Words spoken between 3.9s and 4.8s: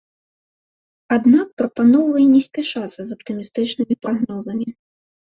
прагнозамі.